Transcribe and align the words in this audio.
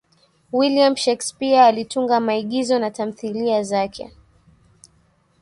william 0.51 0.95
shakespeare 0.95 1.61
alitunga 1.61 2.19
maigizo 2.19 2.79
na 2.79 2.91
tamthiliya 2.91 3.63
zake 3.63 4.11